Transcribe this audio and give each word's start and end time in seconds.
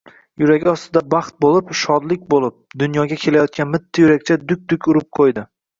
Yuragi 0.43 0.69
ostida 0.71 1.03
baxt 1.15 1.35
boʻlib, 1.45 1.69
shodlik 1.81 2.25
boʻlib, 2.35 2.59
dunyoga 2.85 3.21
kelayotgan 3.27 3.73
mitti 3.77 4.07
yurakcha 4.09 4.43
duk-duk 4.49 4.93
urib 4.95 5.11
qoʻydi 5.23 5.51